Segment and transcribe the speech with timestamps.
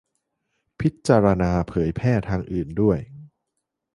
[0.79, 2.99] -พิจารณาเผยแพร่ทางอื่นด้วย